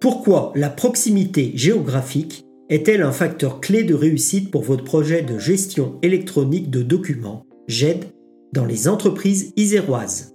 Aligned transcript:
Pourquoi 0.00 0.52
la 0.54 0.68
proximité 0.68 1.52
géographique 1.54 2.44
est-elle 2.68 3.00
un 3.00 3.12
facteur 3.12 3.60
clé 3.60 3.82
de 3.82 3.94
réussite 3.94 4.50
pour 4.50 4.62
votre 4.62 4.84
projet 4.84 5.22
de 5.22 5.38
gestion 5.38 5.98
électronique 6.02 6.68
de 6.68 6.82
documents, 6.82 7.46
GED, 7.66 8.04
dans 8.52 8.66
les 8.66 8.88
entreprises 8.88 9.54
iséroises? 9.56 10.34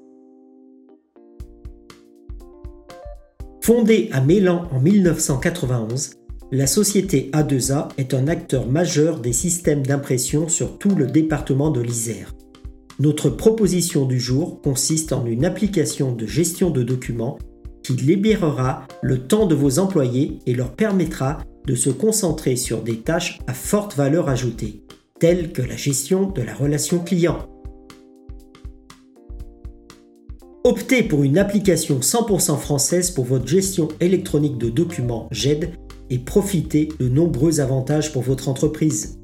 Fondée 3.62 4.10
à 4.12 4.22
Mélan 4.22 4.68
en 4.72 4.80
1991, 4.80 6.16
la 6.52 6.66
société 6.66 7.30
A2A 7.32 7.90
est 8.00 8.16
un 8.16 8.28
acteur 8.28 8.68
majeur 8.68 9.20
des 9.20 9.34
systèmes 9.34 9.86
d'impression 9.86 10.50
sur 10.50 10.80
tout 10.80 10.96
le 10.96 11.06
département 11.06 11.70
de 11.70 11.82
l'Isère. 11.82 12.34
Notre 13.00 13.30
proposition 13.30 14.06
du 14.06 14.20
jour 14.20 14.60
consiste 14.62 15.14
en 15.14 15.28
une 15.28 15.46
application 15.46 16.14
de 16.14 16.26
gestion 16.26 16.72
de 16.72 16.82
documents 16.82 17.38
qui 17.84 17.94
libérera 17.94 18.84
le 19.02 19.20
temps 19.20 19.46
de 19.46 19.56
vos 19.56 19.80
employés 19.80 20.40
et 20.46 20.54
leur 20.54 20.72
permettra 20.72 21.40
de 21.68 21.76
se 21.76 21.90
concentrer 21.90 22.56
sur 22.56 22.82
des 22.82 22.98
tâches 22.98 23.40
à 23.48 23.54
forte 23.54 23.96
valeur 23.96 24.30
ajoutée, 24.30 24.84
telles 25.20 25.52
que 25.52 25.62
la 25.62 25.76
gestion 25.76 26.30
de 26.30 26.42
la 26.42 26.54
relation 26.54 27.00
client. 27.00 27.40
Optez 30.64 31.04
pour 31.04 31.24
une 31.24 31.38
application 31.38 32.00
100% 32.00 32.58
française 32.58 33.12
pour 33.12 33.26
votre 33.26 33.48
gestion 33.48 33.88
électronique 34.00 34.58
de 34.58 34.70
documents 34.70 35.28
GED 35.32 35.72
et 36.10 36.20
profitez 36.20 36.90
de 37.00 37.10
nombreux 37.10 37.62
avantages 37.62 38.12
pour 38.12 38.22
votre 38.22 38.48
entreprise. 38.48 39.20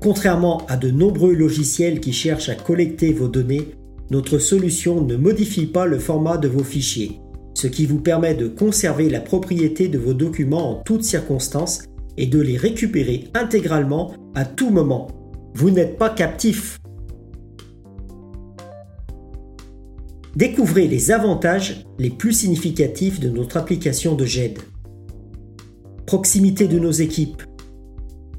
Contrairement 0.00 0.64
à 0.68 0.76
de 0.76 0.90
nombreux 0.90 1.34
logiciels 1.34 2.00
qui 2.00 2.12
cherchent 2.12 2.48
à 2.48 2.54
collecter 2.54 3.12
vos 3.12 3.28
données, 3.28 3.74
notre 4.10 4.38
solution 4.38 5.00
ne 5.00 5.16
modifie 5.16 5.66
pas 5.66 5.86
le 5.86 5.98
format 5.98 6.36
de 6.36 6.48
vos 6.48 6.64
fichiers 6.64 7.20
ce 7.60 7.66
qui 7.66 7.84
vous 7.84 8.00
permet 8.00 8.34
de 8.34 8.48
conserver 8.48 9.10
la 9.10 9.20
propriété 9.20 9.88
de 9.88 9.98
vos 9.98 10.14
documents 10.14 10.70
en 10.70 10.74
toutes 10.82 11.04
circonstances 11.04 11.82
et 12.16 12.26
de 12.26 12.40
les 12.40 12.56
récupérer 12.56 13.24
intégralement 13.34 14.14
à 14.34 14.46
tout 14.46 14.70
moment. 14.70 15.08
Vous 15.54 15.70
n'êtes 15.70 15.98
pas 15.98 16.08
captif. 16.08 16.78
Découvrez 20.34 20.88
les 20.88 21.10
avantages 21.10 21.84
les 21.98 22.08
plus 22.08 22.32
significatifs 22.32 23.20
de 23.20 23.28
notre 23.28 23.58
application 23.58 24.14
de 24.14 24.24
GED. 24.24 24.58
Proximité 26.06 26.66
de 26.66 26.78
nos 26.78 26.92
équipes. 26.92 27.42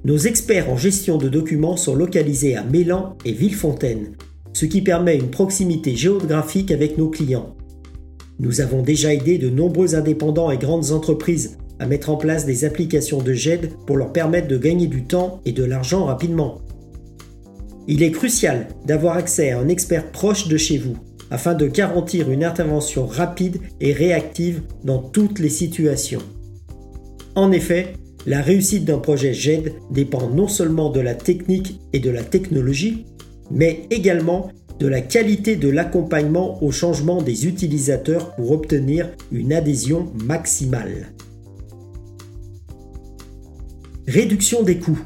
Nos 0.04 0.18
experts 0.18 0.72
en 0.72 0.78
gestion 0.78 1.20
de 1.20 1.30
documents 1.30 1.78
sont 1.78 1.94
localisés 1.94 2.56
à 2.56 2.64
Mélan 2.64 3.18
et 3.24 3.34
Villefontaine, 3.34 4.16
ce 4.54 4.66
qui 4.66 4.82
permet 4.82 5.16
une 5.16 5.30
proximité 5.30 5.96
géographique 5.96 6.72
avec 6.72 6.98
nos 6.98 7.10
clients. 7.10 7.56
Nous 8.42 8.60
avons 8.60 8.82
déjà 8.82 9.14
aidé 9.14 9.38
de 9.38 9.52
nombreux 9.52 9.94
indépendants 9.94 10.50
et 10.50 10.58
grandes 10.58 10.94
entreprises 10.94 11.60
à 11.78 11.86
mettre 11.86 12.10
en 12.10 12.18
place 12.18 12.44
des 12.44 12.66
applications 12.66 13.22
de 13.22 13.34
GED 13.34 13.70
pour 13.86 13.98
leur 13.98 14.12
permettre 14.12 14.48
de 14.48 14.58
gagner 14.58 14.88
du 14.88 15.04
temps 15.04 15.42
et 15.46 15.52
de 15.52 15.64
l'argent 15.64 16.06
rapidement. 16.06 16.58
Il 17.88 18.02
est 18.02 18.10
crucial 18.10 18.68
d'avoir 18.84 19.16
accès 19.16 19.52
à 19.52 19.60
un 19.60 19.68
expert 19.68 20.12
proche 20.12 20.48
de 20.48 20.58
chez 20.58 20.80
vous 20.80 20.96
afin 21.30 21.54
de 21.54 21.68
garantir 21.68 22.32
une 22.32 22.44
intervention 22.44 23.06
rapide 23.06 23.60
et 23.80 23.94
réactive 23.94 24.64
dans 24.84 24.98
toutes 24.98 25.38
les 25.38 25.50
situations. 25.50 26.24
En 27.36 27.52
effet, 27.52 27.94
la 28.26 28.42
réussite 28.42 28.86
d'un 28.86 28.98
projet 28.98 29.36
GED 29.36 29.72
dépend 29.92 30.30
non 30.32 30.48
seulement 30.48 30.90
de 30.90 31.00
la 31.00 31.14
technique 31.14 31.80
et 31.94 32.00
de 32.00 32.10
la 32.10 32.24
technologie, 32.24 33.06
mais 33.52 33.84
également 33.92 34.50
de 34.82 34.88
la 34.88 35.02
qualité 35.02 35.58
de 35.58 35.70
l'accompagnement 35.70 36.62
au 36.64 36.72
changement 36.72 37.22
des 37.22 37.46
utilisateurs 37.46 38.34
pour 38.34 38.50
obtenir 38.50 39.12
une 39.32 39.54
adhésion 39.54 40.12
maximale. 40.26 41.14
Réduction 44.08 44.64
des 44.64 44.80
coûts. 44.80 45.00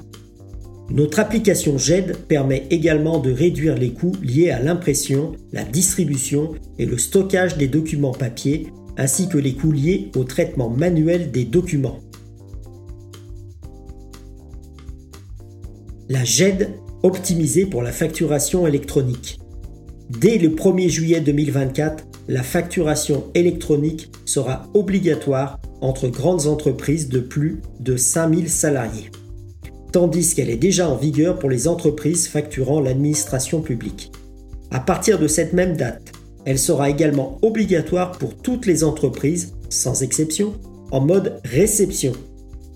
Notre 0.90 1.20
application 1.20 1.78
GED 1.78 2.16
permet 2.30 2.68
également 2.70 3.20
de 3.20 3.34
réduire 3.34 3.76
les 3.76 3.92
coûts 3.92 4.14
liés 4.24 4.50
à 4.50 4.62
l'impression, 4.62 5.34
la 5.52 5.66
distribution 5.66 6.54
et 6.80 6.86
le 6.86 6.98
stockage 6.98 7.58
des 7.58 7.68
documents 7.68 8.14
papier, 8.14 8.68
ainsi 8.96 9.28
que 9.28 9.38
les 9.38 9.56
coûts 9.56 9.74
liés 9.74 10.10
au 10.16 10.24
traitement 10.24 10.70
manuel 10.70 11.32
des 11.32 11.44
documents. 11.44 12.00
La 16.08 16.24
GED 16.24 16.70
optimisée 17.04 17.66
pour 17.66 17.82
la 17.82 17.92
facturation 17.92 18.68
électronique. 18.68 19.38
Dès 20.10 20.38
le 20.38 20.50
1er 20.50 20.88
juillet 20.88 21.20
2024, 21.20 22.06
la 22.28 22.44
facturation 22.44 23.24
électronique 23.34 24.12
sera 24.26 24.68
obligatoire 24.76 25.60
entre 25.82 26.10
grandes 26.10 26.46
entreprises 26.46 27.10
de 27.10 27.20
plus 27.20 27.62
de 27.80 27.98
5000 27.98 28.48
salariés, 28.48 29.10
tandis 29.92 30.36
qu'elle 30.36 30.52
est 30.52 30.58
déjà 30.58 30.88
en 30.88 30.96
vigueur 30.96 31.40
pour 31.40 31.50
les 31.50 31.68
entreprises 31.68 32.28
facturant 32.28 32.82
l'administration 32.82 33.62
publique. 33.62 34.12
À 34.70 34.80
partir 34.80 35.18
de 35.18 35.28
cette 35.28 35.54
même 35.54 35.76
date, 35.76 36.12
elle 36.46 36.60
sera 36.60 36.92
également 36.92 37.40
obligatoire 37.42 38.12
pour 38.12 38.38
toutes 38.38 38.68
les 38.68 38.84
entreprises, 38.84 39.54
sans 39.70 40.04
exception, 40.04 40.54
en 40.92 41.02
mode 41.02 41.40
réception. 41.44 42.14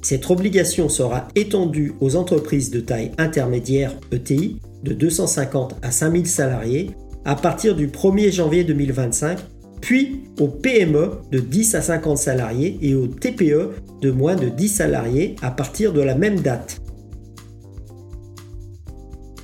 Cette 0.02 0.28
obligation 0.32 0.90
sera 0.90 1.28
étendue 1.36 1.94
aux 2.02 2.16
entreprises 2.16 2.72
de 2.72 2.80
taille 2.80 3.12
intermédiaire 3.20 3.94
ETI 4.12 4.58
de 4.84 4.94
250 4.94 5.76
à 5.84 5.92
5000 5.92 6.26
salariés 6.26 6.92
à 7.30 7.36
partir 7.36 7.76
du 7.76 7.90
1er 7.90 8.32
janvier 8.32 8.64
2025, 8.64 9.38
puis 9.82 10.24
aux 10.40 10.48
PME 10.48 11.12
de 11.32 11.38
10 11.38 11.76
à 11.76 11.82
50 11.84 12.18
salariés 12.18 12.80
et 12.82 12.96
aux 12.96 13.06
TPE 13.06 13.70
de 14.02 14.10
moins 14.10 14.36
de 14.36 14.50
10 14.50 14.68
salariés 14.68 15.36
à 15.44 15.52
partir 15.52 15.94
de 15.94 16.02
la 16.02 16.16
même 16.16 16.40
date. 16.40 16.82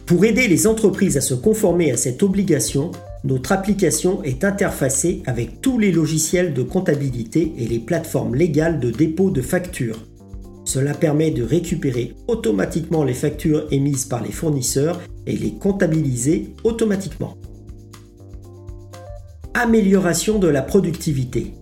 Pour 0.07 0.25
aider 0.25 0.47
les 0.47 0.65
entreprises 0.65 1.15
à 1.15 1.21
se 1.21 1.35
conformer 1.35 1.91
à 1.91 1.95
cette 1.95 2.23
obligation, 2.23 2.89
notre 3.23 3.51
application 3.51 4.23
est 4.23 4.43
interfacée 4.43 5.21
avec 5.27 5.61
tous 5.61 5.77
les 5.77 5.91
logiciels 5.91 6.55
de 6.55 6.63
comptabilité 6.63 7.53
et 7.59 7.67
les 7.67 7.79
plateformes 7.79 8.33
légales 8.33 8.79
de 8.79 8.89
dépôt 8.89 9.29
de 9.29 9.43
factures. 9.43 10.07
Cela 10.63 10.95
permet 10.95 11.29
de 11.29 11.43
récupérer 11.43 12.15
automatiquement 12.27 13.03
les 13.03 13.13
factures 13.13 13.67
émises 13.69 14.05
par 14.05 14.23
les 14.23 14.31
fournisseurs 14.31 14.99
et 15.27 15.37
les 15.37 15.51
comptabiliser 15.51 16.55
automatiquement. 16.63 17.37
Amélioration 19.57 20.37
de 20.37 20.49
la 20.49 20.61
productivité. 20.61 21.53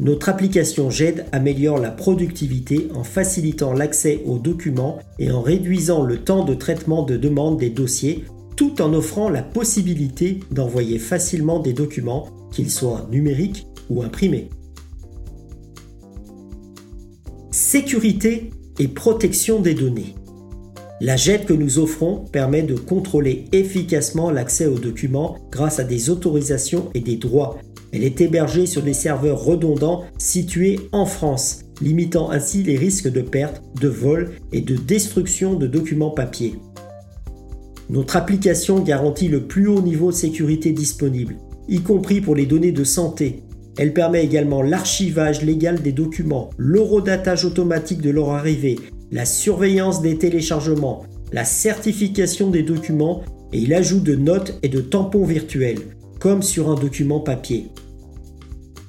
Notre 0.00 0.28
application 0.28 0.90
GED 0.90 1.26
améliore 1.30 1.78
la 1.78 1.92
productivité 1.92 2.88
en 2.96 3.04
facilitant 3.04 3.72
l'accès 3.72 4.22
aux 4.26 4.40
documents 4.40 4.98
et 5.20 5.30
en 5.30 5.40
réduisant 5.40 6.02
le 6.02 6.18
temps 6.18 6.44
de 6.44 6.54
traitement 6.54 7.04
de 7.04 7.16
demande 7.16 7.56
des 7.56 7.70
dossiers 7.70 8.24
tout 8.56 8.82
en 8.82 8.92
offrant 8.92 9.28
la 9.28 9.44
possibilité 9.44 10.40
d'envoyer 10.50 10.98
facilement 10.98 11.60
des 11.60 11.72
documents, 11.72 12.28
qu'ils 12.50 12.72
soient 12.72 13.06
numériques 13.08 13.68
ou 13.88 14.02
imprimés. 14.02 14.50
Sécurité 17.52 18.50
et 18.80 18.88
protection 18.88 19.60
des 19.60 19.74
données. 19.74 20.16
La 21.00 21.14
JET 21.14 21.46
que 21.46 21.52
nous 21.52 21.78
offrons 21.78 22.24
permet 22.32 22.62
de 22.62 22.74
contrôler 22.74 23.44
efficacement 23.52 24.32
l'accès 24.32 24.66
aux 24.66 24.80
documents 24.80 25.38
grâce 25.52 25.78
à 25.78 25.84
des 25.84 26.10
autorisations 26.10 26.90
et 26.92 27.00
des 27.00 27.16
droits. 27.16 27.58
Elle 27.92 28.02
est 28.02 28.20
hébergée 28.20 28.66
sur 28.66 28.82
des 28.82 28.94
serveurs 28.94 29.44
redondants 29.44 30.02
situés 30.18 30.80
en 30.90 31.06
France, 31.06 31.60
limitant 31.80 32.30
ainsi 32.32 32.64
les 32.64 32.76
risques 32.76 33.10
de 33.10 33.20
perte, 33.20 33.62
de 33.80 33.86
vol 33.86 34.32
et 34.52 34.60
de 34.60 34.74
destruction 34.74 35.54
de 35.54 35.68
documents 35.68 36.10
papier. 36.10 36.54
Notre 37.90 38.16
application 38.16 38.80
garantit 38.80 39.28
le 39.28 39.42
plus 39.42 39.68
haut 39.68 39.80
niveau 39.80 40.10
de 40.10 40.16
sécurité 40.16 40.72
disponible, 40.72 41.36
y 41.68 41.80
compris 41.80 42.20
pour 42.20 42.34
les 42.34 42.44
données 42.44 42.72
de 42.72 42.84
santé. 42.84 43.44
Elle 43.78 43.94
permet 43.94 44.24
également 44.24 44.62
l'archivage 44.62 45.42
légal 45.42 45.80
des 45.80 45.92
documents, 45.92 46.50
l'eurodatage 46.56 47.44
automatique 47.44 48.02
de 48.02 48.10
leur 48.10 48.30
arrivée, 48.30 48.76
la 49.10 49.24
surveillance 49.24 50.02
des 50.02 50.18
téléchargements, 50.18 51.04
la 51.32 51.44
certification 51.44 52.50
des 52.50 52.62
documents 52.62 53.22
et 53.52 53.66
l'ajout 53.66 54.00
de 54.00 54.14
notes 54.14 54.58
et 54.62 54.68
de 54.68 54.80
tampons 54.80 55.24
virtuels, 55.24 55.96
comme 56.20 56.42
sur 56.42 56.70
un 56.70 56.74
document 56.74 57.20
papier. 57.20 57.68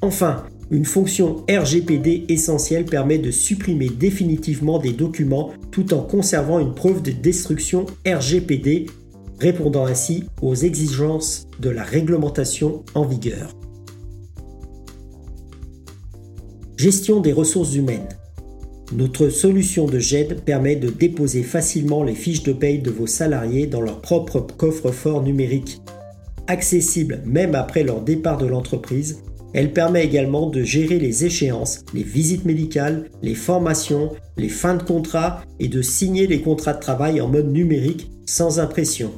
Enfin, 0.02 0.44
une 0.72 0.86
fonction 0.86 1.46
RGPD 1.50 2.26
essentielle 2.30 2.86
permet 2.86 3.18
de 3.18 3.32
supprimer 3.32 3.90
définitivement 3.90 4.78
des 4.78 4.94
documents 4.94 5.52
tout 5.72 5.94
en 5.94 6.02
conservant 6.02 6.60
une 6.60 6.76
preuve 6.76 7.02
de 7.02 7.12
destruction 7.12 7.86
RGPD, 8.06 8.86
répondant 9.40 9.86
ainsi 9.86 10.26
aux 10.42 10.56
exigences 10.56 11.48
de 11.60 11.70
la 11.70 11.84
réglementation 11.84 12.84
en 12.94 13.06
vigueur. 13.06 13.56
Gestion 16.78 17.20
des 17.20 17.34
ressources 17.34 17.76
humaines. 17.76 18.08
Notre 18.92 19.30
solution 19.30 19.86
de 19.86 20.00
GED 20.00 20.42
permet 20.42 20.76
de 20.76 20.90
déposer 20.90 21.44
facilement 21.44 22.04
les 22.04 22.16
fiches 22.16 22.44
de 22.44 22.54
paye 22.54 22.80
de 22.80 22.90
vos 22.90 23.08
salariés 23.08 23.68
dans 23.68 23.82
leur 23.82 24.02
propre 24.02 24.40
coffre-fort 24.40 25.22
numérique. 25.22 25.82
Accessible 26.48 27.22
même 27.26 27.54
après 27.54 27.84
leur 27.84 28.02
départ 28.02 28.38
de 28.38 28.48
l'entreprise, 28.48 29.20
Elle 29.54 29.74
permet 29.74 30.06
également 30.06 30.48
de 30.48 30.62
gérer 30.62 31.00
les 31.00 31.26
échéances, 31.26 31.84
les 31.94 32.04
visites 32.04 32.46
médicales, 32.46 33.10
les 33.24 33.34
formations, 33.34 34.12
les 34.38 34.50
fins 34.50 34.76
de 34.76 34.84
contrat 34.84 35.42
et 35.60 35.68
de 35.68 35.82
signer 35.82 36.28
les 36.28 36.42
contrats 36.42 36.74
de 36.74 36.80
travail 36.80 37.20
en 37.20 37.28
mode 37.28 37.52
numérique 37.52 38.12
sans 38.26 38.60
impression. 38.60 39.12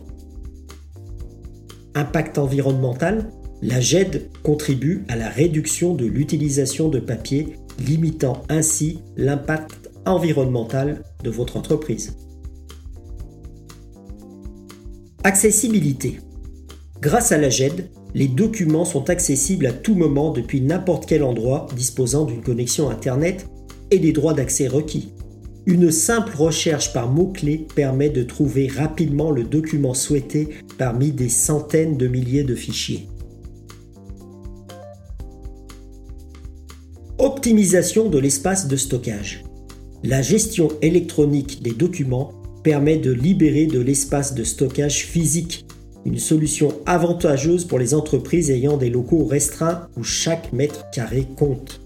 Impact 1.95 2.37
environnemental 2.37 3.29
La 3.61 3.81
GED 3.81 4.29
contribue 4.41 5.03
à 5.09 5.17
la 5.17 5.27
réduction 5.27 5.95
de 5.95 6.05
l'utilisation 6.05 6.87
de 6.87 6.99
papier, 6.99 7.57
limitant 7.79 8.43
ainsi 8.49 8.99
l'impact 9.17 9.89
environnemental 10.05 11.03
de 11.23 11.29
votre 11.29 11.57
entreprise. 11.57 12.17
Accessibilité. 15.23 16.19
Grâce 16.99 17.31
à 17.31 17.37
la 17.37 17.49
GED, 17.49 17.91
les 18.13 18.27
documents 18.27 18.85
sont 18.85 19.09
accessibles 19.09 19.67
à 19.67 19.73
tout 19.73 19.95
moment 19.95 20.31
depuis 20.31 20.61
n'importe 20.61 21.05
quel 21.05 21.23
endroit 21.23 21.67
disposant 21.75 22.25
d'une 22.25 22.41
connexion 22.41 22.89
Internet 22.89 23.47
et 23.91 23.99
des 23.99 24.11
droits 24.11 24.33
d'accès 24.33 24.67
requis. 24.67 25.13
Une 25.67 25.91
simple 25.91 26.35
recherche 26.35 26.91
par 26.91 27.07
mots-clés 27.07 27.67
permet 27.75 28.09
de 28.09 28.23
trouver 28.23 28.67
rapidement 28.67 29.29
le 29.29 29.43
document 29.43 29.93
souhaité 29.93 30.49
parmi 30.79 31.11
des 31.11 31.29
centaines 31.29 31.97
de 31.97 32.07
milliers 32.07 32.43
de 32.43 32.55
fichiers. 32.55 33.10
Optimisation 37.21 38.09
de 38.09 38.17
l'espace 38.17 38.67
de 38.67 38.75
stockage. 38.75 39.43
La 40.03 40.23
gestion 40.23 40.69
électronique 40.81 41.61
des 41.61 41.69
documents 41.69 42.31
permet 42.63 42.97
de 42.97 43.11
libérer 43.11 43.67
de 43.67 43.79
l'espace 43.79 44.33
de 44.33 44.43
stockage 44.43 45.05
physique, 45.05 45.67
une 46.03 46.17
solution 46.17 46.73
avantageuse 46.87 47.65
pour 47.65 47.77
les 47.77 47.93
entreprises 47.93 48.49
ayant 48.49 48.75
des 48.75 48.89
locaux 48.89 49.23
restreints 49.23 49.87
où 49.95 50.03
chaque 50.03 50.51
mètre 50.51 50.89
carré 50.89 51.27
compte. 51.37 51.81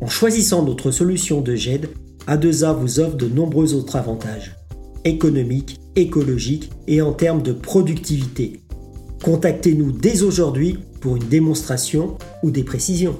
En 0.00 0.08
choisissant 0.08 0.64
notre 0.64 0.90
solution 0.92 1.42
de 1.42 1.54
GED, 1.54 1.90
A2A 2.26 2.74
vous 2.74 3.00
offre 3.00 3.18
de 3.18 3.28
nombreux 3.28 3.74
autres 3.74 3.96
avantages, 3.96 4.56
économiques, 5.04 5.78
écologiques 5.94 6.70
et 6.86 7.02
en 7.02 7.12
termes 7.12 7.42
de 7.42 7.52
productivité. 7.52 8.61
Contactez-nous 9.22 9.92
dès 9.92 10.24
aujourd'hui 10.24 10.80
pour 11.00 11.14
une 11.14 11.28
démonstration 11.28 12.18
ou 12.42 12.50
des 12.50 12.64
précisions. 12.64 13.16